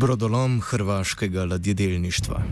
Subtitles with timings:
[0.00, 2.42] Brodolom hrvaškega ladjedelništva.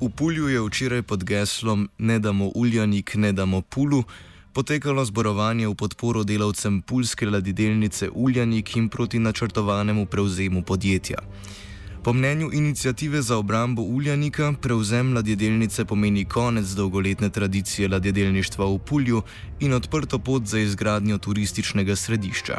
[0.00, 4.02] V Pulju je včeraj pod geslom Ne damo uljanik, ne damo pulu
[4.52, 11.18] potekalo zborovanje v podporo delavcem pulske ladjedelnice Uljanik in proti načrtovanemu prevzemu podjetja.
[12.04, 19.22] Po mnenju inicijative za obrambo Uljanika, prevzem ladjedelnice pomeni konec dolgoletne tradicije ladjedelništva v Pulju
[19.60, 22.58] in odprto pot za izgradnjo turističnega središča.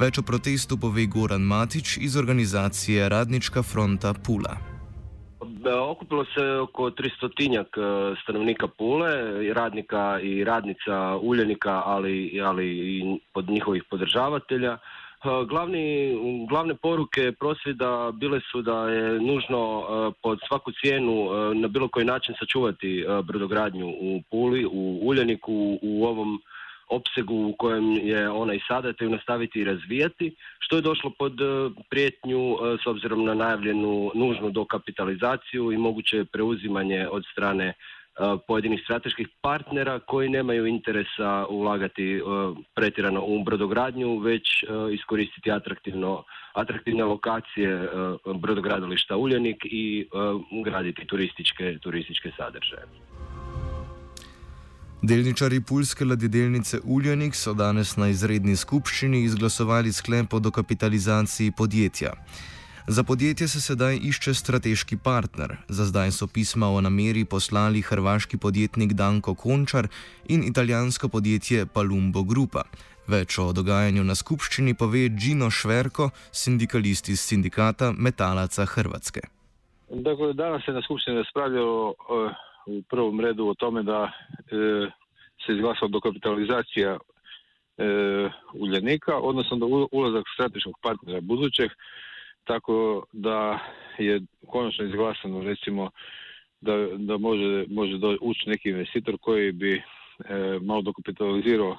[0.00, 4.56] Več o protestu pove Goran Matič iz organizacije Radnička fronta Pula.
[5.90, 9.10] Okupilo se oko 300 stanovnika Pule,
[9.54, 14.78] radnika i radnica Uljanika, ali, ali i pod njihovih podržavatelja.
[15.22, 16.16] Glavni,
[16.48, 19.84] glavne poruke prosvjeda bile su da je nužno
[20.22, 26.40] pod svaku cijenu na bilo koji način sačuvati brodogradnju u Puli, u Uljaniku, u ovom
[26.90, 31.10] opsegu u kojem je ona i sada, te ju nastaviti i razvijati, što je došlo
[31.18, 31.32] pod
[31.90, 37.74] prijetnju s obzirom na najavljenu nužnu dokapitalizaciju i moguće preuzimanje od strane
[38.46, 42.20] pojedinih strateških partnera koji nemaju interesa ulagati
[42.74, 46.24] pretjerano u brodogradnju, već iskoristiti atraktivno,
[46.54, 47.88] atraktivne lokacije
[48.42, 50.08] brodogradilišta Uljanik i
[50.64, 52.86] graditi turističke, turističke sadržaje.
[55.02, 62.12] Delničari pulske ladjedelnice Uljanik so danes na izredni skupščini izglasovali sklep o dokapitalizaciji podjetja.
[62.90, 65.50] Za podjetje se sedaj išče strateški partner.
[65.68, 69.88] Za zdaj so pisma o nameri poslali hrvaški podjetnik Danko Končar
[70.28, 72.62] in italijansko podjetje Palumbo Grupa.
[73.06, 79.20] Več o dogajanju na skupščini pove Gino Šverko, sindikalist iz sindikata Metalaca Hrvatske.
[79.90, 81.94] Dakle, danas se na skupštini raspravljalo
[82.66, 84.10] u prvom redu o tome da e,
[85.46, 86.98] se izglasala dokapitalizacija e,
[88.54, 91.70] Uljanika, odnosno da ulazak strateškog partnera budućeg,
[92.48, 93.58] tako da
[93.98, 95.90] je konačno izglasano recimo
[96.60, 99.82] da, da može, može ući neki investitor koji bi e,
[100.62, 101.76] malo dokapitalizirao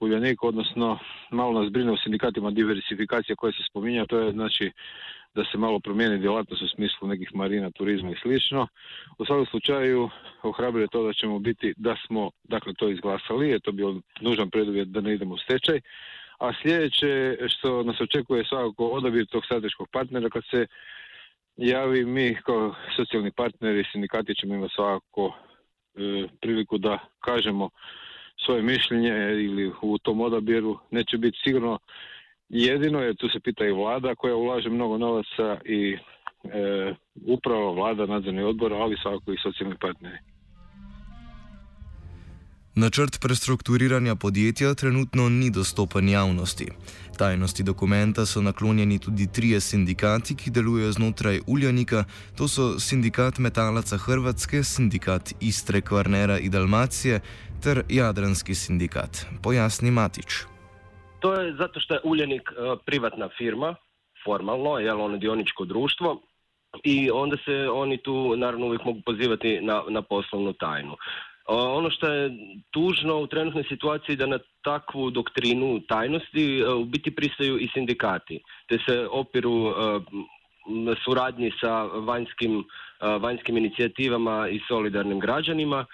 [0.00, 0.98] Uljanik, odnosno
[1.30, 4.70] malo nas brine u sindikatima diversifikacija koja se spominja, to je znači
[5.34, 8.68] da se malo promijeni djelatnost u smislu nekih marina, turizma i slično.
[9.18, 10.10] U svakom slučaju
[10.42, 14.88] ohrabruje to da ćemo biti, da smo dakle to izglasali, je to bio nužan preduvjet
[14.88, 15.80] da ne idemo u stečaj.
[16.40, 20.66] A sljedeće što nas očekuje svakako odabir tog strateškog partnera kad se
[21.56, 25.32] javi mi kao socijalni partneri, sindikati ćemo imati svakako
[25.94, 27.70] e, priliku da kažemo
[28.44, 29.08] svoje mišljenje
[29.44, 31.78] ili u tom odabiru neće biti sigurno
[32.48, 35.96] jedino, jer tu se pita i vlada koja ulaže mnogo novaca i
[36.44, 36.94] e,
[37.26, 40.18] upravo vlada, nadzorni odbor, ali svakako i socijalni partneri.
[42.74, 46.66] Načrt prestrukturiranja podjetja trenutno ni dostopen javnosti.
[47.18, 52.04] Tajnosti dokumenta so naklonjeni tudi trije sindikati, ki delujejo znotraj Uljanika,
[52.38, 57.20] to so sindikat Metalaca Hrvatske, sindikat Istre Kvarnera in Dalmacije
[57.62, 59.26] ter Jadranski sindikat.
[59.42, 60.44] Pojasni Matič.
[61.20, 62.52] To je zato što je Uljanik
[62.86, 63.74] privatna firma,
[64.24, 66.20] formalno, jel ono dioničko društvo,
[66.84, 70.96] i onda se oni tu naravno uvijek mogu pozivati na, na poslovnu tajnu.
[71.52, 72.30] Ono što je
[72.70, 78.78] tužno u trenutnoj situaciji da na takvu doktrinu tajnosti u biti pristaju i sindikati, te
[78.88, 79.74] se opiru
[80.66, 82.64] na suradnji sa vanjskim,
[83.20, 85.86] vanjskim inicijativama i solidarnim građanima,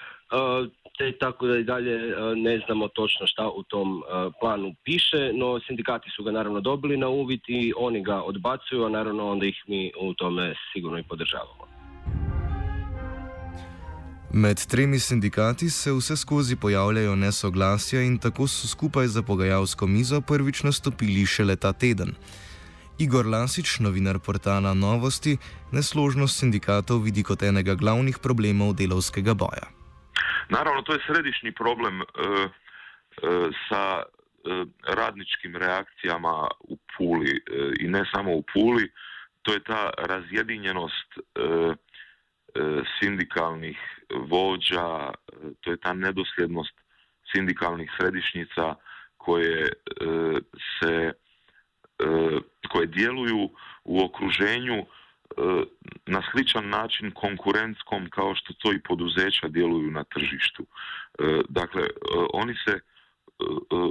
[0.99, 4.03] te tako da i dalje ne znamo točno šta u tom
[4.41, 8.89] planu piše, no sindikati su ga naravno dobili na uvid i oni ga odbacuju, a
[8.89, 11.76] naravno onda ih mi u tome sigurno i podržavamo.
[14.37, 20.21] Med tremi sindikati se vse skozi pojavljajo nesoglasja in tako so skupaj za pogajalsko mizo
[20.21, 22.13] prvič nastopili šele ta teden.
[22.99, 25.39] Igor Lasič, novinar portala Novosti,
[25.73, 29.67] nesložnost sindikatov vidi kot enega glavnih problemov delovskega boja.
[30.49, 32.47] Naravno, to je središnji problem e, e,
[33.69, 34.05] sa e,
[35.01, 38.93] radničkim reakcijama u Puli e, i ne samo u Puli,
[39.43, 41.21] to je ta razjedinjenost e,
[43.01, 43.79] sindikalnih
[44.11, 45.13] vođa,
[45.61, 46.75] to je ta nedosljednost
[47.33, 48.75] sindikalnih središnjica
[49.17, 49.69] koje
[50.81, 51.13] se
[52.69, 53.51] koje djeluju
[53.85, 54.87] u okruženju
[56.07, 60.67] na sličan način konkurentskom kao što to i poduzeća djeluju na tržištu.
[61.49, 61.83] Dakle,
[62.33, 62.81] oni se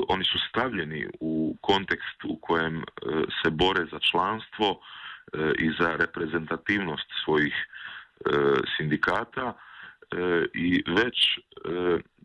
[0.07, 2.83] oni su stavljeni u kontekst u kojem
[3.43, 4.81] se bore za članstvo
[5.59, 7.55] i za reprezentativnost svojih
[8.77, 9.53] sindikata
[10.53, 11.39] i već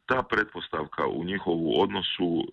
[0.07, 2.45] ta pretpostavka u njihovu odnosu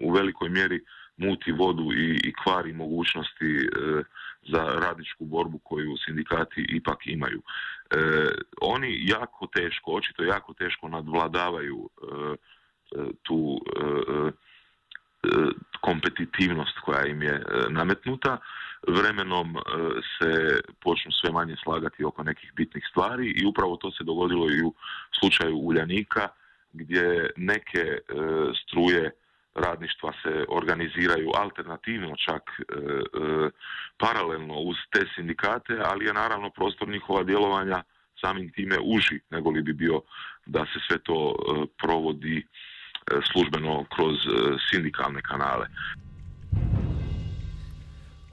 [0.00, 0.80] u velikoj mjeri
[1.16, 3.68] muti vodu i, i kvari mogućnosti
[4.48, 7.42] za radničku borbu koju sindikati ipak imaju.
[8.60, 11.90] Oni jako teško, očito jako teško nadvladavaju
[13.22, 13.60] tu
[15.80, 18.38] kompetitivnost koja im je nametnuta.
[18.86, 19.56] Vremenom
[20.18, 24.62] se počnu sve manje slagati oko nekih bitnih stvari i upravo to se dogodilo i
[24.62, 24.74] u
[25.20, 26.28] slučaju Uljanika
[26.72, 27.98] gdje neke
[28.62, 29.10] struje
[29.54, 32.42] radništva se organiziraju alternativno čak
[33.96, 37.82] paralelno uz te sindikate, ali je naravno prostor njihova djelovanja
[38.20, 40.00] samim time uži nego li bi bio
[40.46, 41.36] da se sve to
[41.78, 42.46] provodi
[43.32, 44.16] službeno kroz
[44.70, 45.66] sindikalne kanale.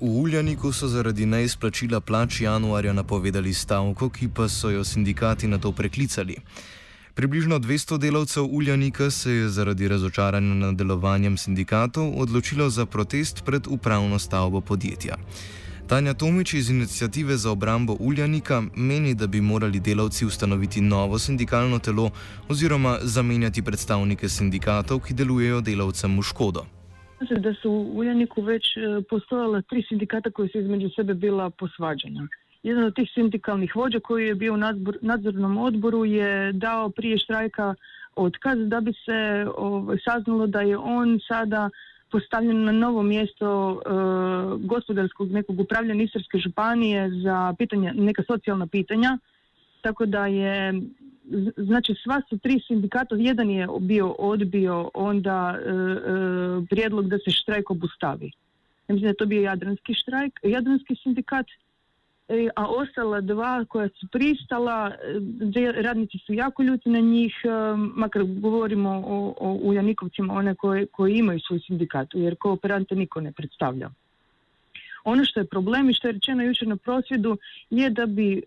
[0.04, 5.58] V Uljaniku so zaradi neizplačila plač januarja napovedali stavko, ki pa so jo sindikati na
[5.58, 6.36] to preklicali.
[7.16, 13.68] Približno 200 delavcev Uljanika se je zaradi razočaranja nad delovanjem sindikatov odločilo za protest pred
[13.68, 15.16] upravno stavbo podjetja.
[15.88, 21.80] Tanja Tomič iz inicijative za obrambo Uljanika meni, da bi morali delavci ustanoviti novo sindikalno
[21.80, 22.12] telo
[22.50, 26.82] oziroma zamenjati predstavnike sindikatov, ki delujejo delavcem v škodo.
[27.30, 28.64] Da su u Uljaniku već
[29.10, 32.28] postojala tri sindikata koji su između sebe bila posvađana.
[32.64, 34.58] Jedan od tih sindikalnih vođa koji je bio u
[35.02, 37.75] nadzornom odboru je dao prije štrajka
[38.16, 41.70] otkaz da bi se ovaj, saznalo da je on sada
[42.12, 43.90] postavljen na novo mjesto e,
[44.58, 49.18] gospodarskog nekog upravljanja Istarske županije za pitanja, neka socijalna pitanja.
[49.81, 50.74] Tako da je,
[51.58, 57.31] znači sva su tri sindikata, jedan je bio odbio onda e, e, prijedlog da se
[57.31, 58.31] štrajk obustavi.
[58.88, 61.46] Ja mislim da je to bio Jadranski štrajk, Jadranski sindikat,
[62.28, 64.92] E, a ostala dva koja su pristala,
[65.56, 70.86] e, radnici su jako ljuti na njih, e, makar govorimo o, o Uljanikovcima, one koje,
[70.86, 73.90] koji imaju svoj sindikat, jer kooperante niko ne predstavlja.
[75.04, 77.38] Ono što je problem i što je rečeno jučer na prosvjedu
[77.70, 78.42] je da bi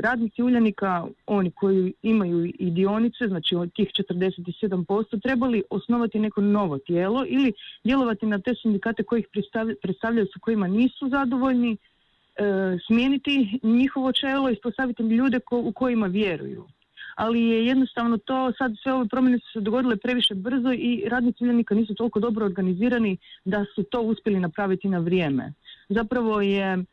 [0.00, 6.78] radnici Uljanika, oni koji imaju i dionice, znači od tih 47%, trebali osnovati neko novo
[6.78, 7.52] tijelo ili
[7.84, 9.26] djelovati na te sindikate koji ih
[9.82, 11.78] predstavljaju su kojima nisu zadovoljni, e,
[12.86, 16.66] smijeniti njihovo čelo i postaviti ljude ko, u kojima vjeruju.
[17.14, 21.44] Ali je jednostavno to, sad sve ove promjene su se dogodile previše brzo i radnici
[21.44, 25.52] Uljanika nisu toliko dobro organizirani da su to uspjeli napraviti na vrijeme.
[25.88, 26.84] Zapravo je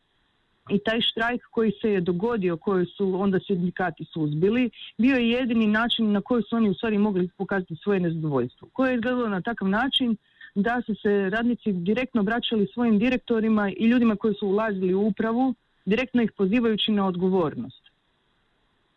[0.70, 5.66] i taj štrajk koji se je dogodio, koji su onda sindikati suzbili, bio je jedini
[5.66, 8.68] način na koji su oni u stvari mogli pokazati svoje nezadovoljstvo.
[8.72, 10.16] Koje je izgledalo na takav način
[10.54, 15.54] da su se radnici direktno obraćali svojim direktorima i ljudima koji su ulazili u upravu,
[15.84, 17.81] direktno ih pozivajući na odgovornost.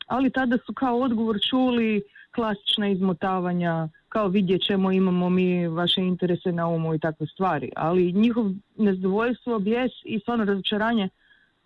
[0.06, 2.02] Ali tada su kao odgovor čuli
[2.36, 7.72] klasična izmotavanja, kao vidjet ćemo, imamo mi vaše interese na umu i takve stvari.
[7.76, 8.46] Ali njihov
[8.78, 11.10] nezadovoljstvo, bijes i stvarno razočaranje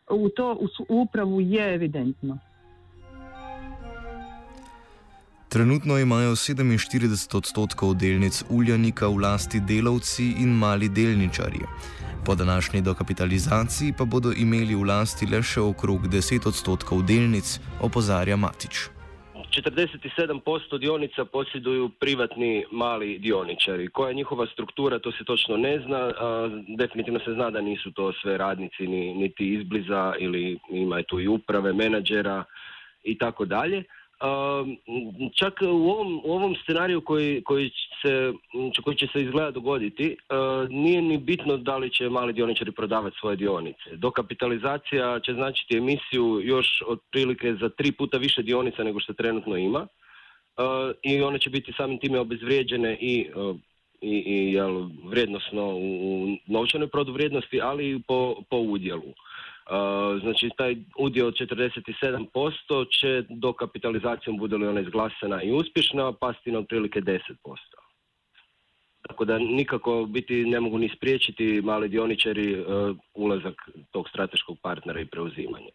[0.09, 0.57] u to
[0.89, 2.37] u upravu je evidentno.
[5.49, 11.65] Trenutno imajo 47 odstotkov delnic Uljanika v lasti delavci in mali delničarji.
[12.25, 18.37] Po današnji dokapitalizaciji pa bodo imeli v lasti le še okrog 10 odstotkov delnic, opozarja
[18.37, 18.93] Matič.
[19.49, 23.87] 47% dionica posjeduju privatni mali dioničari.
[23.87, 26.11] Koja je njihova struktura, to se točno ne zna.
[26.77, 31.27] definitivno se zna da nisu to sve radnici ni, niti izbliza ili ima tu i
[31.27, 32.43] uprave, menadžera
[33.03, 33.83] i tako dalje
[35.35, 37.71] čak u ovom, u ovom scenariju koji, koji,
[38.01, 38.33] se,
[38.83, 40.17] koji će se izgleda dogoditi,
[40.69, 43.95] nije ni bitno da li će mali dioničari prodavati svoje dionice.
[43.95, 49.87] Dokapitalizacija će značiti emisiju još otprilike za tri puta više dionica nego što trenutno ima
[51.01, 53.29] i one će biti samim time obezvrijeđene i
[54.01, 59.13] i, i jel, vrijednosno u, novčanoj protuvrijednosti, ali i po, po udjelu.
[60.21, 66.51] Znači taj udio od 47% će do kapitalizacijom bude li ona izglasana i uspješna pasti
[66.51, 67.19] na otprilike 10%.
[69.07, 72.65] Tako da nikako biti ne mogu ni spriječiti mali dioničari
[73.13, 75.69] ulazak tog strateškog partnera i preuzimanje.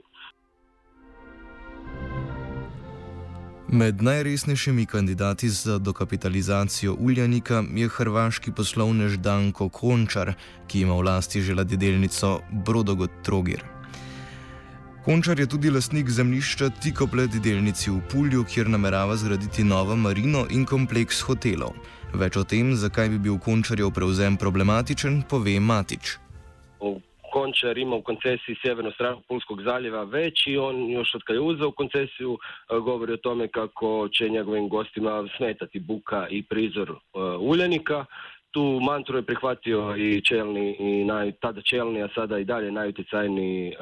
[3.68, 10.32] Med najresnejšimi kandidati za dokapitalizacijo Uljanika je hrvaški poslovnež Danko Končar,
[10.66, 13.73] ki ima v lasti že ladjedelnico Brodogod Trogir.
[15.04, 20.46] Končar je tudi lastnik zemljišča tik ob ladjedelnici v Pulju, kjer namerava zgraditi novo marino
[20.50, 21.74] in kompleks hotelov.
[22.16, 26.14] Več o tem, zakaj bi bil Končarjev prevzem problematičen, pove Matič.
[27.34, 31.40] Končar ima u koncesiji sjevernu stranu Pulskog zaljeva već i on još od kad je
[31.40, 37.18] uzeo koncesiju e, govori o tome kako će njegovim gostima smetati buka i prizor e,
[37.40, 38.04] uljenika.
[38.54, 43.72] Tu mantru je prihvatio i čelni, i naj, tada čelni, a sada i dalje najutjecajniji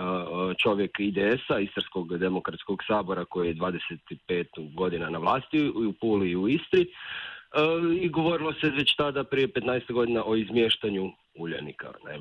[0.62, 6.36] čovjek IDS-a, Istarskog demokratskog sabora koji je 25 godina na vlasti i u Puli i
[6.36, 6.86] u Istri.
[8.00, 11.92] I govorilo se već tada prije 15 godina o izmještanju uljenika.
[12.04, 12.18] Ne.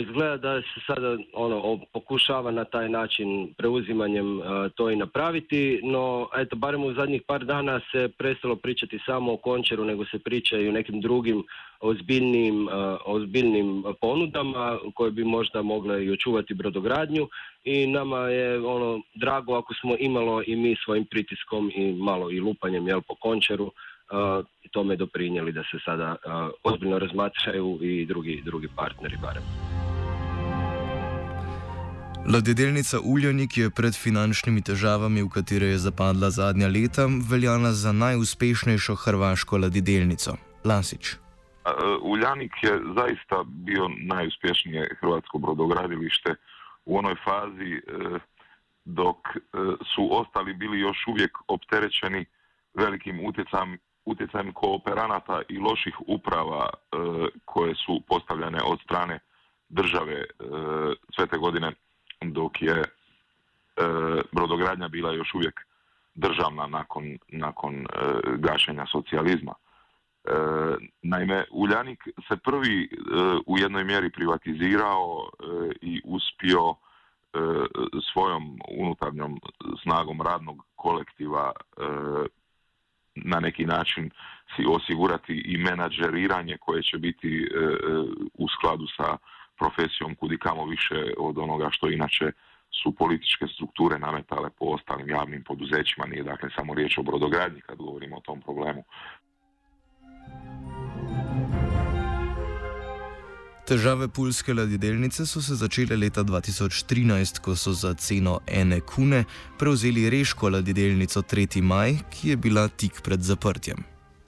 [0.00, 4.40] Izgleda da se sada ono pokušava na taj način preuzimanjem
[4.74, 9.36] to i napraviti, no eto barem u zadnjih par dana se prestalo pričati samo o
[9.36, 11.44] končeru, nego se priča i o nekim drugim
[11.80, 12.68] ozbiljnim,
[13.04, 17.28] ozbiljnim ponudama koje bi možda mogle i očuvati brodogradnju
[17.64, 22.40] i nama je ono drago ako smo imalo i mi svojim pritiskom i malo i
[22.40, 23.72] lupanjem jel po končeru
[24.70, 26.16] tome doprinijeli da se sada
[26.62, 29.42] ozbiljno razmatraju i drugi, drugi partneri barem.
[32.32, 38.94] Ladjedelnica Uljanik je pred finančnimi težavami, v katere je zapadla zadnja leta, veljala za najuspešnejšo
[38.94, 40.36] hrvaško ladjedelnico.
[40.64, 41.16] Lasič.
[42.02, 46.34] Uljanik je zaista bio najuspješnije hrvatsko brodogradilište
[46.84, 47.80] u onoj fazi
[48.84, 49.16] dok
[49.94, 52.24] su ostali bili još uvijek opterećeni
[52.74, 56.96] velikim utjecajem utjecajem kooperanata i loših uprava e,
[57.44, 59.18] koje su postavljene od strane
[59.68, 60.24] države e,
[61.14, 61.72] sve te godine
[62.20, 62.86] dok je e,
[64.32, 65.60] brodogradnja bila još uvijek
[66.14, 67.86] državna nakon, nakon
[68.36, 69.54] gašenja socijalizma.
[71.02, 72.88] Naime, Uljanik se prvi
[73.46, 75.30] u jednoj mjeri privatizirao
[75.80, 76.74] i uspio
[78.12, 79.40] svojom unutarnjom
[79.82, 81.52] snagom radnog kolektiva
[83.24, 84.10] na neki način
[84.56, 87.70] si osigurati i menadžeriranje koje će biti e, e,
[88.34, 89.16] u skladu sa
[89.58, 92.32] profesijom kudikamo više od onoga što inače
[92.82, 96.06] su političke strukture nametale po ostalim javnim poduzećima.
[96.06, 98.84] Nije dakle samo riječ o brodogradnji kad govorimo o tom problemu.
[103.70, 109.20] Težave pulske ladjedelnice so se začele leta 2013, ko so za ceno ene kune
[109.58, 111.62] prevzeli reško ladjedelnico 3.
[111.62, 113.84] maj, ki je bila tik pred zaprtjem.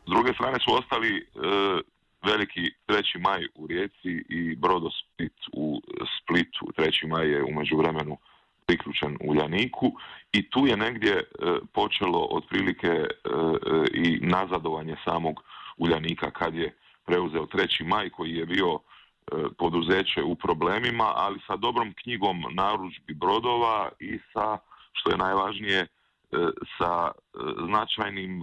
[0.07, 1.25] Z druge strani so ostali e,
[2.29, 3.19] veliki 3.
[3.25, 5.83] maj v Rijeci i Brodosplit u
[6.15, 6.71] Splitu.
[6.79, 7.09] 3.
[7.09, 8.19] maj je umeđu vremenu
[8.67, 9.93] priključen Uljaniku
[10.33, 11.25] i tu je negdje e,
[11.75, 13.09] počelo otprilike e,
[13.95, 15.43] i nazadovanje samog
[15.77, 16.75] Uljanika kad je
[17.07, 17.85] preuzeo 3.
[17.87, 18.92] maj koji je bio E,
[19.59, 24.59] poduzeće u problemima, ali sa dobrom knjigom narudžbi brodova i sa,
[24.93, 25.87] što je najvažnije, e,
[26.79, 28.43] sa e, značajnim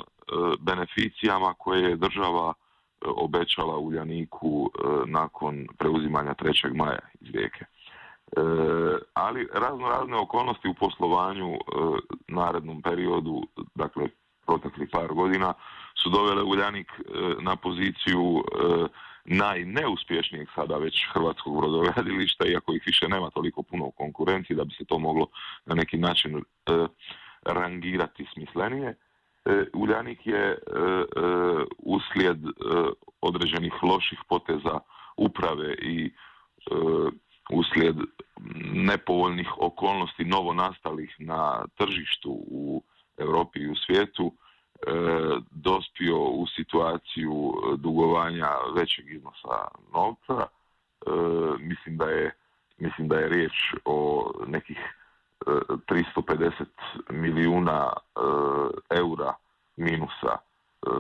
[0.60, 2.54] beneficijama koje je država
[3.02, 4.72] obećala Uljaniku
[5.06, 6.76] nakon preuzimanja 3.
[6.76, 7.66] maja iz Rijeke.
[9.14, 11.58] Ali razno razne okolnosti u poslovanju
[12.28, 13.42] narednom periodu,
[13.76, 14.10] dakle
[14.46, 15.54] proteklih par godina,
[16.04, 16.92] su dovele Uljanik
[17.40, 18.44] na poziciju
[19.26, 24.74] najneuspješnijeg sada već hrvatskog brodogradilišta, iako ih više nema toliko puno u konkurenciji da bi
[24.74, 25.28] se to moglo
[25.66, 26.42] na neki način e,
[27.42, 28.96] rangirati smislenije.
[29.46, 30.58] E, Uljanik je e,
[31.78, 32.38] uslijed
[33.22, 34.80] određenih loših poteza
[35.18, 36.12] uprave i
[37.52, 37.96] uslijed
[38.74, 42.84] nepovoljnih okolnosti novo nastalih na tržištu u
[43.18, 44.49] Europi i u svijetu E,
[45.52, 50.48] dospio u situaciju dugovanja većeg iznosa novca.
[50.48, 51.12] E,
[51.60, 52.32] mislim da je
[52.78, 53.54] mislim da je riječ
[53.86, 54.78] o nekih
[55.46, 56.66] 350
[57.10, 57.94] milijuna
[58.90, 59.34] eura
[59.78, 60.38] minusa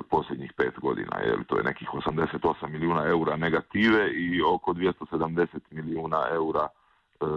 [0.09, 6.25] posljednjih pet godina, jer to je nekih 88 milijuna eura negative i oko 270 milijuna
[6.31, 6.67] eura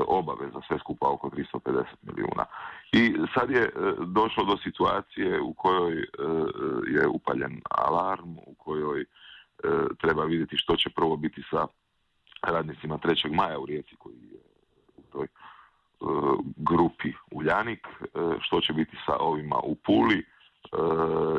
[0.07, 2.45] obaveza, sve skupa oko 350 milijuna.
[2.93, 5.97] I sad je došlo do situacije u kojoj
[6.87, 9.05] je upaljen alarm, u kojoj
[10.01, 11.67] treba vidjeti što će prvo biti sa
[12.43, 13.35] radnicima 3.
[13.35, 14.41] maja u Rijeci koji je
[14.97, 15.27] u toj
[16.57, 17.87] grupi Uljanik,
[18.41, 20.27] što će biti sa ovima u Puli,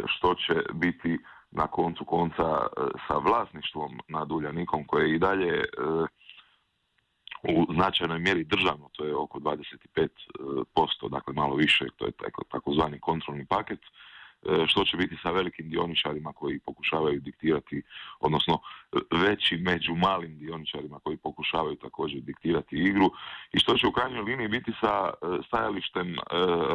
[0.05, 1.19] što će biti
[1.51, 2.67] na koncu konca
[3.07, 5.65] sa vlasništvom nad Uljanikom koje je i dalje
[7.43, 12.11] u značajnoj mjeri državno, to je oko 25%, dakle malo više, to je
[12.51, 13.79] takozvani kontrolni paket,
[14.45, 17.81] E, što će biti sa velikim dioničarima koji pokušavaju diktirati,
[18.19, 18.59] odnosno
[19.11, 23.11] veći među malim dioničarima koji pokušavaju također diktirati igru
[23.51, 26.19] i što će u krajnjoj liniji biti sa e, stajalištem e,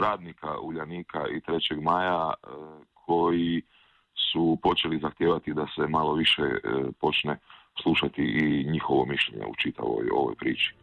[0.01, 1.83] radnika Uljanika i 3.
[1.83, 2.33] maja
[2.95, 3.63] koji
[4.33, 6.43] su počeli zahtijevati da se malo više
[7.01, 7.39] počne
[7.83, 10.75] slušati i njihovo mišljenje u čitavoj ovoj priči.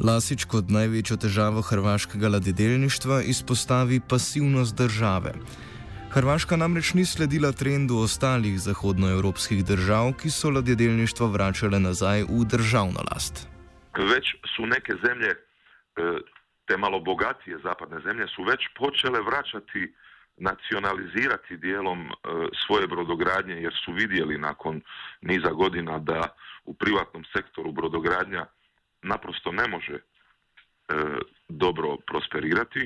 [0.00, 5.34] Lasič kot največjo težavo hrvaškega ladjedelništva izpostavi pasivnost države.
[6.12, 13.04] Hrvaška namreč ni sledila trendu ostalih zahodnoevropskih držav, ki so ladjedelništvo vračale nazaj v državno
[13.10, 13.46] last.
[13.96, 16.18] Več so neke zemlje, eh,
[16.66, 19.92] te malo bogatije zapadne zemlje, so več počele vračati,
[20.36, 22.12] nacionalizirati dijelom eh,
[22.66, 24.80] svoje brodogradnje, jer so vidjeli nakon
[25.20, 26.34] niza godina, da
[26.66, 28.46] v privatnom sektoru brodogradnja
[29.02, 30.00] naprosto ne može e,
[31.48, 32.80] dobro prosperirati.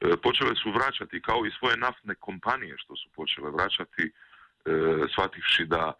[0.00, 4.10] E, počele su vraćati kao i svoje naftne kompanije što su počele vraćati e,
[5.12, 5.92] shvativši da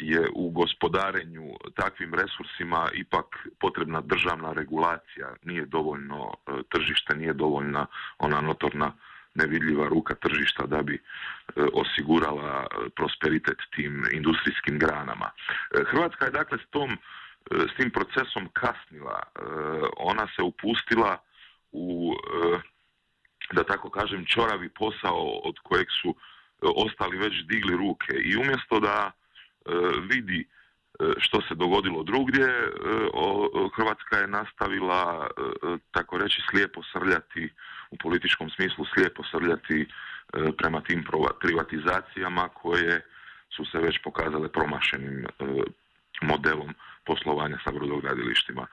[0.00, 6.34] je u gospodarenju takvim resursima ipak potrebna državna regulacija, nije dovoljno
[6.68, 7.86] tržište, nije dovoljna
[8.18, 8.92] ona notorna
[9.36, 10.98] nevidljiva ruka tržišta da bi
[11.72, 12.66] osigurala
[12.96, 15.30] prosperitet tim industrijskim granama.
[15.90, 16.98] Hrvatska je dakle s tom
[17.50, 19.22] s tim procesom kasnila.
[19.22, 19.40] E,
[19.96, 21.18] ona se upustila
[21.72, 22.58] u, e,
[23.52, 26.14] da tako kažem, čoravi posao od kojeg su e,
[26.62, 29.12] ostali već digli ruke i umjesto da
[30.10, 30.48] vidi
[31.18, 32.48] što se dogodilo drugdje,
[33.76, 35.28] Hrvatska je nastavila,
[35.90, 37.52] tako reći, slijepo srljati,
[37.90, 39.88] u političkom smislu slijepo srljati
[40.58, 41.04] prema tim
[41.40, 43.00] privatizacijama koje
[43.56, 45.26] su se već pokazale promašenim
[46.22, 46.74] modelom
[47.06, 48.66] poslovanja sa brodogradilištima.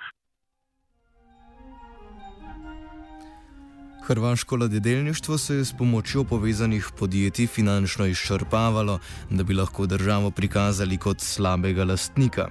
[4.08, 10.98] Hrvaško ladjedelništvo se je s pomočjo povezanih podjetij finančno izčrpavalo, da bi lahko državo prikazali
[10.98, 12.48] kot slabega lastnika.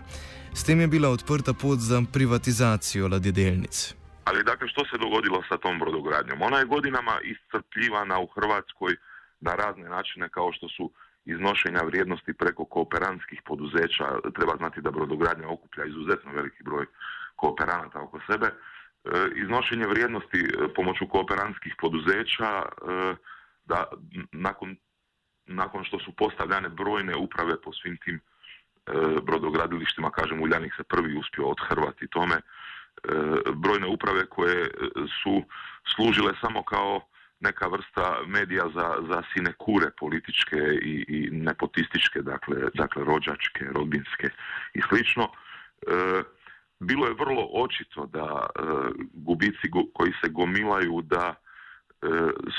[0.54, 3.94] S tem je bila odprta pot za privatizacijo ladjedelnic.
[4.24, 6.42] Ali dakle, što se dogodilo sa tom brodogradnjom?
[6.42, 8.96] Ona je godinama iscrpljivana u Hrvatskoj
[9.40, 10.90] na razne načine kao što su
[11.24, 14.06] iznošenja vrijednosti preko kooperantskih poduzeća.
[14.36, 16.86] Treba znati da brodogradnja okuplja izuzetno veliki broj
[17.36, 18.48] kooperanata oko sebe.
[19.04, 23.14] E, iznošenje vrijednosti e, pomoću kooperantskih poduzeća e,
[23.64, 23.84] da
[24.32, 24.76] nakon,
[25.46, 28.20] nakon što su postavljane brojne uprave po svim tim
[29.22, 32.40] brodogradilištima, kažem Uljanik se prvi uspio odhrvati tome,
[33.54, 34.70] brojne uprave koje
[35.22, 35.42] su
[35.94, 37.00] služile samo kao
[37.40, 44.30] neka vrsta medija za, za sinekure političke i, i nepotističke, dakle, dakle rođačke, rodbinske
[44.74, 45.30] i slično.
[45.86, 46.22] E,
[46.82, 48.62] bilo je vrlo očito da e,
[49.12, 52.06] gubici koji se gomilaju da e,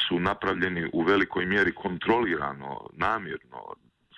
[0.07, 3.59] su napravljeni u velikoj mjeri kontrolirano, namjerno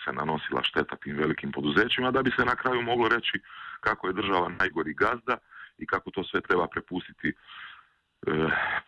[0.06, 3.40] se nanosila šteta tim velikim poduzećima, da bi se na kraju moglo reći
[3.80, 5.38] kako je država najgori gazda
[5.78, 7.34] i kako to sve treba prepustiti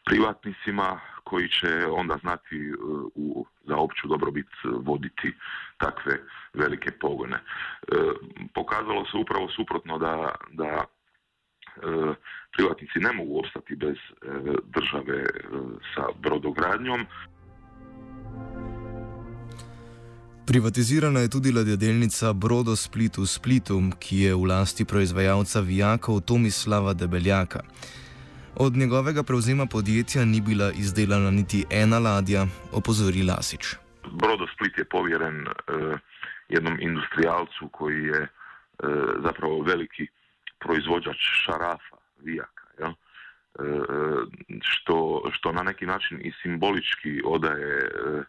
[0.06, 2.74] privatnicima koji će onda znati e,
[3.16, 5.34] u, za opću dobrobit voditi
[5.78, 6.20] takve
[6.54, 7.36] velike pogone.
[7.36, 7.42] E,
[8.54, 10.97] pokazalo se upravo suprotno da, da e,
[12.56, 13.98] privatnici ne mogu ostati bez
[14.76, 15.26] države
[15.96, 17.06] sa brodogradnjom.
[20.48, 26.94] Privatizirana je tudi ladjedelnica Brodo Split v Splitu, ki je v lasti proizvajalca vijakov Tomislava
[26.94, 27.60] Debeljaka.
[28.56, 33.76] Od njegovega prevzema podjetja ni bila izdelana niti ena ladja, opozori Lasič.
[34.12, 36.00] Brodosplit je povjeren uh,
[36.50, 38.90] jednom industrijalcu koji je uh,
[39.24, 40.08] zapravo veliki
[40.60, 42.88] proizvođač šarafa, vijaka, ja?
[42.90, 42.96] uh,
[44.62, 48.24] što, što na neki način i simbolički odaje uh,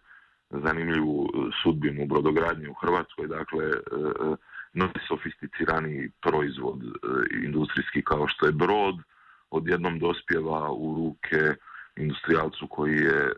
[0.50, 1.28] zanimljivu
[1.62, 3.64] sudbinu brodogradnje u Hrvatskoj, dakle
[4.72, 6.80] najsofisticiraniji proizvod
[7.44, 8.96] industrijski kao što je brod,
[9.50, 11.54] odjednom dospjeva u ruke
[11.96, 13.32] industrijalcu koji je e,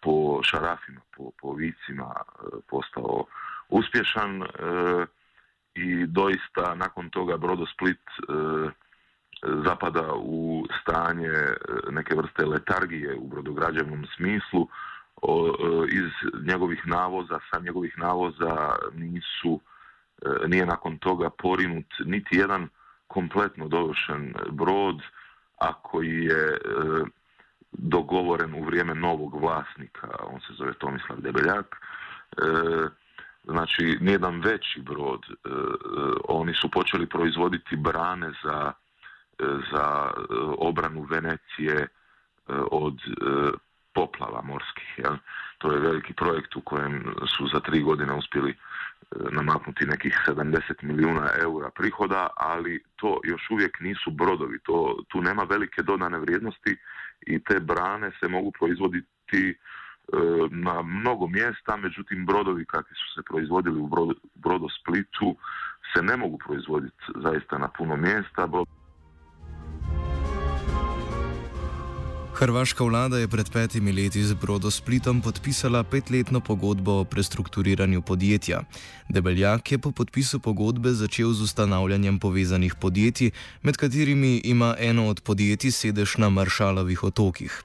[0.00, 3.24] po šarafima, po, po vicima e, postao
[3.68, 4.42] uspješan
[5.74, 8.00] i doista nakon toga Brodosplit
[9.42, 11.32] zapada u stanje
[11.90, 14.68] neke vrste letargije u brodograđevnom smislu.
[15.92, 19.60] iz njegovih navoza, sa njegovih navoza nisu,
[20.46, 22.68] nije nakon toga porinut niti jedan
[23.06, 25.02] kompletno dovršen brod,
[25.58, 26.58] a koji je e,
[27.72, 31.76] dogovoren u vrijeme novog vlasnika, on se zove Tomislav Debeljak.
[31.76, 32.42] E,
[33.44, 35.48] znači, nijedan veći brod, e,
[36.28, 38.72] oni su počeli proizvoditi brane za,
[39.72, 40.10] za
[40.58, 41.88] obranu Venecije
[42.70, 42.98] od
[43.94, 44.94] poplava morskih.
[44.98, 45.16] Jel?
[45.58, 48.54] To je veliki projekt u kojem su za tri godine uspjeli
[49.30, 55.42] namaknuti nekih 70 milijuna eura prihoda, ali to još uvijek nisu brodovi, to, tu nema
[55.42, 56.76] velike dodane vrijednosti
[57.26, 59.54] i te brane se mogu proizvoditi e,
[60.50, 63.90] na mnogo mjesta, međutim brodovi kakvi su se proizvodili u
[64.34, 65.36] Brodosplitu
[65.94, 68.48] se ne mogu proizvoditi zaista na puno mjesta.
[72.34, 78.62] Hrvaška vlada je pred petimi leti z Brodosplitom podpisala petletno pogodbo o prestrukturiranju podjetja.
[79.08, 83.30] Debeljak je po podpisu pogodbe začel z ustanavljanjem povezanih podjetij,
[83.62, 87.62] med katerimi ima eno od podjetij sedež na Maršalovih otokih.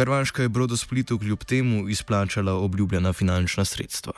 [0.00, 4.12] Hrvaška je Brodosplitu kljub temu izplačala obljubljena finančna sredstva.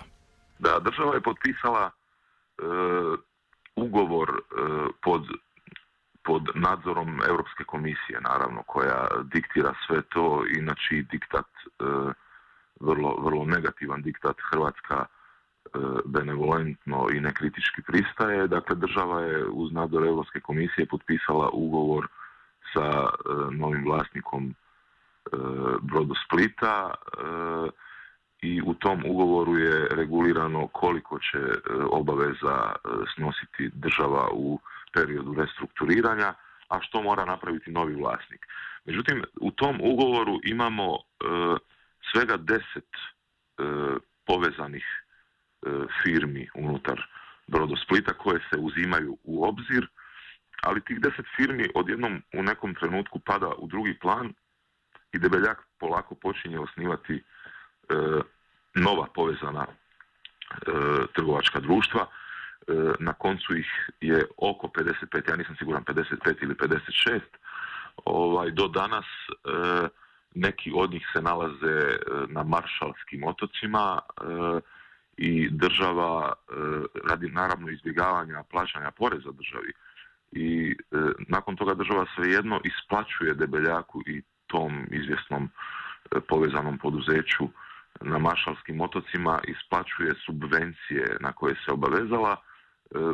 [0.59, 3.19] Da, država je podpisala uh,
[3.77, 5.23] ugovor uh, pod
[6.25, 11.85] pod nadzorom Europske komisije, naravno, koja diktira sve to, inače diktat, e,
[12.81, 15.07] vrlo, vrlo negativan diktat Hrvatska
[16.05, 18.47] benevolentno i nekritički pristaje.
[18.47, 22.07] Dakle, država je uz nadzor Europske komisije potpisala ugovor
[22.75, 23.09] sa
[23.51, 24.55] novim vlasnikom
[25.83, 26.95] Brodosplita
[28.43, 31.39] i u tom ugovoru je regulirano koliko će
[31.91, 32.73] obaveza
[33.15, 34.61] snositi država u
[34.95, 36.35] periodu restrukturiranja,
[36.69, 38.47] a što mora napraviti novi vlasnik.
[38.85, 40.99] Međutim, u tom ugovoru imamo
[42.13, 42.89] svega deset
[44.27, 44.85] povezanih
[46.03, 47.01] firmi unutar
[47.47, 49.89] Brodosplita koje se uzimaju u obzir,
[50.63, 54.33] ali tih deset firmi odjednom u nekom trenutku pada u drugi plan
[55.13, 57.23] i Debeljak polako počinje osnivati
[58.75, 59.67] nova povezana
[61.15, 62.07] trgovačka društva.
[62.69, 67.21] E, na koncu ih je oko 55, ja nisam siguran 55 ili 56,
[68.05, 69.89] ovaj, do danas e,
[70.35, 71.99] neki od njih se nalaze e,
[72.29, 73.99] na maršalskim otocima
[75.17, 76.33] i država
[77.05, 79.73] radi naravno izbjegavanja plaćanja poreza državi.
[80.33, 80.77] I
[81.29, 84.23] nakon toga država svejedno isplaćuje debeljaku i
[84.53, 85.49] tom izvjesnom
[86.29, 87.49] povezanom poduzeću
[88.01, 92.37] na maršalskim otocima isplaćuje subvencije na koje se obavezala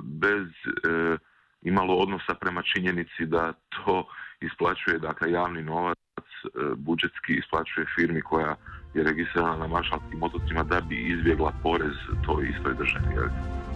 [0.02, 1.16] bez e,
[1.62, 4.08] imalo odnosa prema činjenici da to
[4.40, 8.56] isplaćuje dakle javni novac e, budžetski isplaćuje firmi koja
[8.94, 11.96] je registrirana na maršalskim otocima da bi izbjegla porez
[12.26, 13.67] toj istoj državi.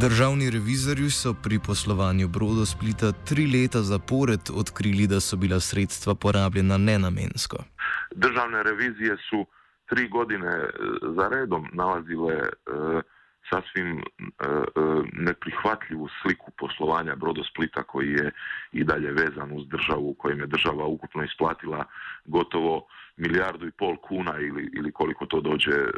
[0.00, 6.14] Državni revizorji so pri poslovanju Brodo Splita tri leta zapored odkrili, da so bila sredstva
[6.14, 7.56] porabljena nenamensko.
[8.14, 9.46] Državne revizije su
[9.88, 10.68] tri godine e,
[11.16, 13.00] za redom nalazile uh,
[13.50, 14.02] sasvim e,
[15.12, 18.30] neprihvatljivu sliku poslovanja Brodosplita koji je
[18.72, 21.84] i dalje vezan uz državu u kojem je država ukupno isplatila
[22.24, 25.90] gotovo milijardu i pol kuna ili, ili koliko to dođe e,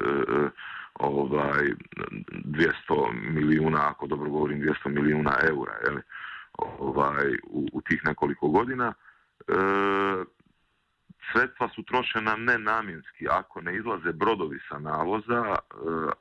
[0.98, 1.64] ovaj
[2.44, 2.72] 200
[3.30, 5.98] milijuna, ako dobro govorim 200 milijuna eura jel,
[6.58, 8.92] ovaj, u, u tih nekoliko godina.
[9.48, 9.54] E,
[11.32, 13.28] sredstva su trošena nenamjenski.
[13.30, 15.56] Ako ne izlaze brodovi sa navoza,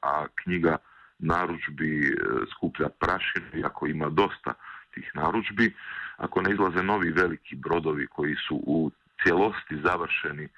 [0.02, 0.78] a knjiga
[1.20, 2.14] narudžbi e,
[2.52, 4.54] skuplja prašinu, iako ima dosta
[4.94, 5.74] tih narudžbi,
[6.18, 8.92] ako ne izlaze novi veliki brodovi koji su u
[9.24, 10.50] cijelosti završeni e,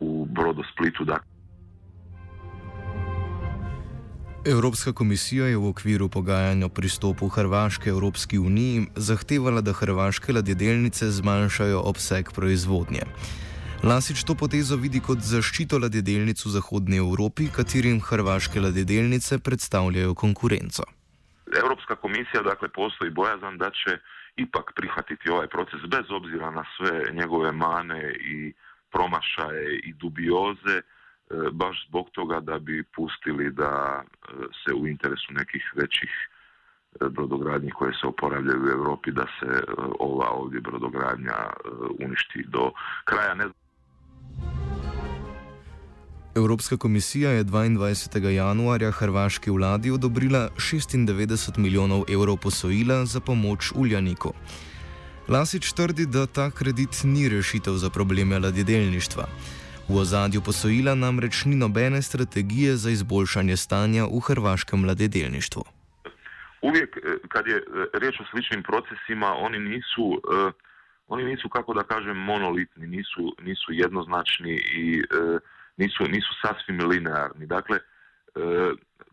[0.00, 1.18] u Brodosplitu, da
[4.50, 11.10] Evropska komisija je v okviru pogajanja o pristopu Hrvaške Evropski uniji zahtevala, da hrvaške ladjedelnice
[11.10, 13.02] zmanjšajo obseg proizvodnje.
[13.84, 20.82] Lasič to potezo vidi kot zaščito ladjedelnic v Zahodnji Evropi, katerim hrvaške ladjedelnice predstavljajo konkurenco.
[21.62, 23.98] Evropska komisija dakle postoji bojazan da će
[24.36, 28.52] ipak prihvatiti ovaj proces bez obzira na sve njegove mane i
[28.92, 30.80] promašaje i dubioze,
[31.52, 34.32] baš zbog toga da bi pustili da e,
[34.64, 36.10] se u interesu nekih većih
[37.00, 39.62] brodogradnji koje se oporavljaju u Europi da se e,
[39.98, 41.50] ova ovdje brodogradnja e,
[42.04, 42.70] uništi do
[43.04, 43.34] kraja.
[43.34, 43.44] Ne
[46.36, 48.28] Evropska komisija je 22.
[48.28, 54.32] januarja hrvaški vladi odobrila 96 milijonov evrov posojila za pomoč Uljaniku.
[55.28, 59.28] Lasič trdi, da ta kredit ni rešitev za probleme ladjedelništva.
[59.88, 65.62] V ozadju posojila namreč ni nobene strategije za izboljšanje stanja v hrvaškem ladjedelništvu.
[66.62, 70.52] Uvijek e, kad je e, riječ o sličnim procesima, oni nisu, uh,
[71.06, 75.40] oni nisu kako da kažem monolitni, nisu, nisu jednoznačni i uh,
[75.76, 77.46] nisu, nisu sasvim linearni.
[77.46, 77.78] Dakle,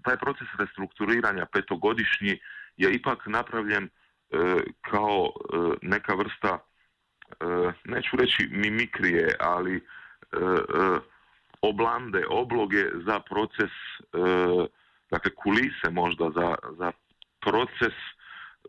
[0.01, 2.39] taj proces restrukturiranja petogodišnji
[2.77, 3.89] je ipak napravljen
[4.81, 5.31] kao
[5.81, 6.59] neka vrsta,
[7.85, 9.81] neću reći mimikrije, ali
[11.61, 13.71] oblande, obloge za proces,
[15.11, 16.91] dakle kulise možda za, za
[17.41, 17.93] proces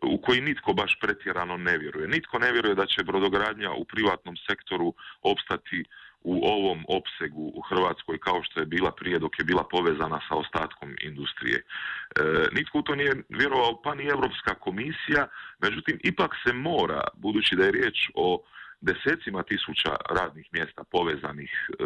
[0.02, 2.08] u koji nitko baš pretjerano ne vjeruje.
[2.08, 5.84] Nitko ne vjeruje da će brodogradnja u privatnom sektoru opstati
[6.22, 10.34] u ovom opsegu u Hrvatskoj kao što je bila prije dok je bila povezana sa
[10.34, 11.58] ostatkom industrije.
[11.58, 17.56] E, nitko u to nije vjerovao pa ni Europska komisija, međutim ipak se mora, budući
[17.56, 18.42] da je riječ o
[18.90, 21.84] desecima tisuća radnih mjesta povezanih e,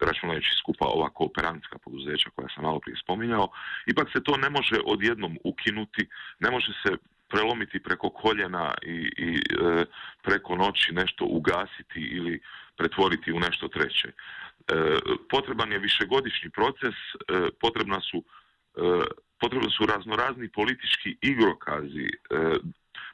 [0.00, 3.48] računajući skupa ova kooperantska poduzeća koja sam malo prije spominjao,
[3.86, 6.90] ipak se to ne može odjednom ukinuti, ne može se
[7.28, 9.84] prelomiti preko koljena i, i e,
[10.22, 12.40] preko noći nešto ugasiti ili
[12.76, 14.08] pretvoriti u nešto treće.
[14.08, 14.12] E,
[15.30, 18.24] potreban je višegodišnji proces, e, potrebna su
[19.40, 22.08] potrebni su raznorazni politički igrokazi,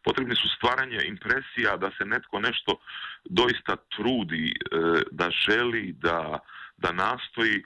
[0.04, 2.80] potrebni su stvaranje impresija da se netko nešto
[3.24, 4.52] doista trudi,
[5.10, 6.38] da želi, da,
[6.76, 7.64] da nastoji,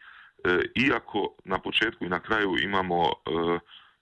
[0.75, 3.13] iako na početku i na kraju imamo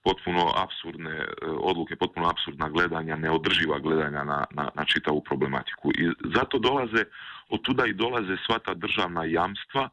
[0.03, 5.91] potpuno absurdne e, odluke, potpuno absurdna gledanja, neodrživa gledanja na, na, na čitavu problematiku.
[5.91, 7.05] I zato dolaze,
[7.49, 9.89] od tuda i dolaze sva ta državna jamstva,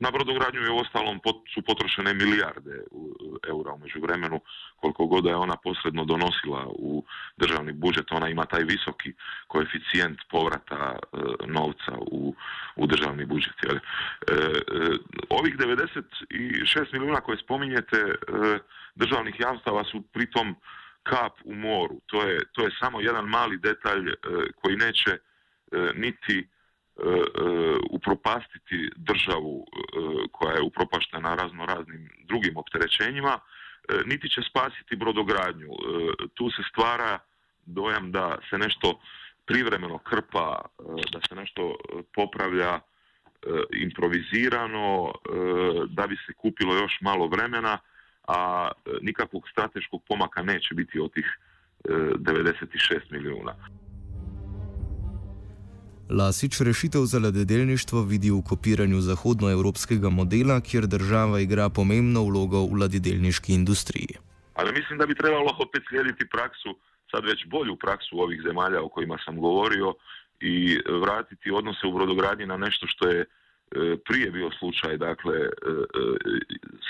[0.00, 1.20] na brodogradnju je u ostalom
[1.54, 2.84] su potrošene milijarde
[3.48, 4.40] eura umeđu vremenu,
[4.76, 7.04] koliko god je ona posredno donosila u
[7.36, 9.12] državni budžet, ona ima taj visoki
[9.46, 12.34] koeficijent povrata e, novca u,
[12.76, 13.54] u državni budžet.
[13.64, 13.78] E,
[15.28, 18.14] ovih 96 milijuna koje spominjete
[18.94, 20.56] državnih jamstava su pritom
[21.02, 22.00] kap u moru.
[22.06, 24.14] To je, to je samo jedan mali detalj e,
[24.60, 25.18] koji neće e,
[25.94, 26.59] niti e,
[27.90, 29.66] upropastiti državu
[30.32, 33.38] koja je upropaštena razno raznim drugim opterećenjima,
[34.06, 35.68] niti će spasiti brodogradnju.
[36.34, 37.18] Tu se stvara
[37.66, 39.00] dojam da se nešto
[39.46, 40.60] privremeno krpa,
[41.12, 41.76] da se nešto
[42.14, 42.80] popravlja
[43.72, 45.12] improvizirano,
[45.88, 47.78] da bi se kupilo još malo vremena,
[48.30, 51.38] a e, nikakvog strateškog pomaka neće biti od tih
[51.84, 53.54] 96 e, milijuna.
[56.10, 62.80] Lasič rešitev za ladjedelništvo vidi v kopiranju zahodnoevropskega modela, kjer država igra pomembno vlogo v
[62.80, 64.18] ladjedelniški industriji.
[64.54, 66.74] Ali mislim, da bi trebalo opet slijediti praksu,
[67.10, 69.94] sad već bolju praksu ovih zemalja o kojima sam govorio
[70.40, 73.24] i vratiti odnose u brodogradnji na nešto što je
[74.04, 75.50] prije bio slučaj dakle e, e,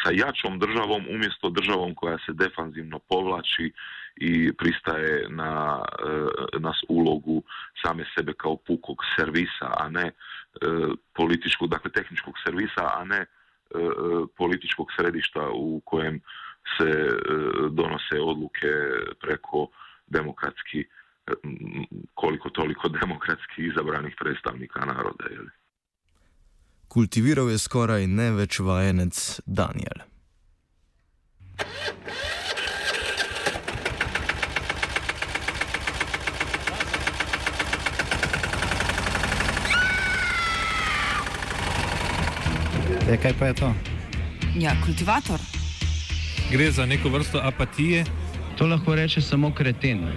[0.03, 3.73] sa jačom državom umjesto državom koja se defanzivno povlači
[4.17, 5.83] i pristaje na
[6.59, 7.43] nas ulogu
[7.87, 10.11] same sebe kao pukog servisa, a ne
[11.15, 13.27] političkog, dakle tehničkog servisa, a ne
[14.37, 16.21] političkog središta u kojem
[16.79, 17.09] se
[17.71, 18.73] donose odluke
[19.21, 19.69] preko
[20.07, 20.85] demokratski
[22.15, 25.25] koliko toliko demokratski izabranih predstavnika naroda.
[25.31, 25.51] Jeli?
[26.91, 29.15] Kultiviral je skoraj ne več vajenec
[29.47, 30.03] Daniel.
[43.07, 43.71] E, kaj pa je to?
[44.59, 45.39] Ja, kultivator.
[46.51, 48.05] Gre za neko vrsto apatije.
[48.59, 50.09] To lahko reče samo kreten,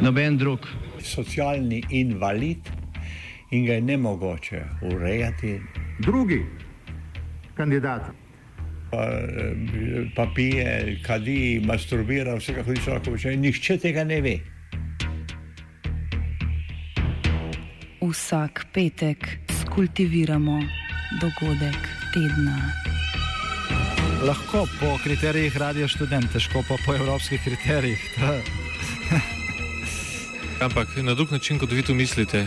[0.00, 0.66] noben drug.
[1.02, 2.79] Socialni invalid
[3.50, 5.60] in ga je ne mogoče urejati.
[5.98, 6.46] Drugi
[7.54, 8.02] kandidat.
[8.90, 9.06] Pa,
[10.16, 14.38] pa pije, kadi, masturbira, vse kako ti lahko reče, nihče tega ne ve.
[18.00, 19.28] Vsak petek
[19.60, 20.60] skultiviramo
[21.20, 21.78] dogodek
[22.14, 22.58] tedna.
[24.26, 28.18] Lahko po kriterijih radio študent, težko pa po evropskih kriterijih.
[30.66, 32.46] Ampak na drug način, kot vi to mislite.